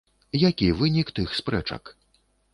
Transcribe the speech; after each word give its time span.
Які 0.43 0.69
вынік 0.79 1.13
тых 1.21 1.37
спрэчак? 1.41 1.95